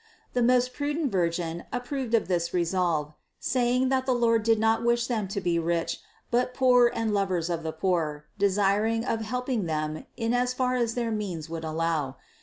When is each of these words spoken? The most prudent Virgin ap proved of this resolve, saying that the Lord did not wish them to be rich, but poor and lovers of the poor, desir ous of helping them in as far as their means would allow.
The 0.33 0.41
most 0.41 0.73
prudent 0.73 1.11
Virgin 1.11 1.63
ap 1.71 1.85
proved 1.85 2.15
of 2.15 2.27
this 2.27 2.55
resolve, 2.55 3.13
saying 3.39 3.89
that 3.89 4.07
the 4.07 4.15
Lord 4.15 4.41
did 4.41 4.57
not 4.57 4.83
wish 4.83 5.05
them 5.05 5.27
to 5.27 5.39
be 5.39 5.59
rich, 5.59 5.99
but 6.31 6.55
poor 6.55 6.91
and 6.91 7.13
lovers 7.13 7.51
of 7.51 7.61
the 7.61 7.71
poor, 7.71 8.25
desir 8.39 8.87
ous 8.87 9.05
of 9.05 9.21
helping 9.21 9.67
them 9.67 10.07
in 10.17 10.33
as 10.33 10.55
far 10.55 10.73
as 10.73 10.95
their 10.95 11.11
means 11.11 11.49
would 11.51 11.63
allow. 11.63 12.15